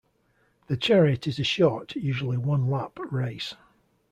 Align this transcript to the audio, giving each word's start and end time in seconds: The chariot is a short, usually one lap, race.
The 0.65 0.77
chariot 0.77 1.27
is 1.27 1.37
a 1.37 1.43
short, 1.43 1.93
usually 1.95 2.35
one 2.35 2.71
lap, 2.71 2.97
race. 3.11 3.53